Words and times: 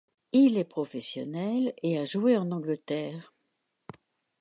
Il 0.31 0.57
est 0.57 0.63
professionnel 0.65 1.75
et 1.83 1.99
a 1.99 2.05
joué 2.05 2.35
en 2.35 2.49
Angleterre. 2.49 3.35